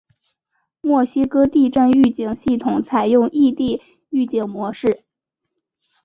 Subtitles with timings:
[0.81, 5.03] 墨西哥地震预警系统采用异地预警模式。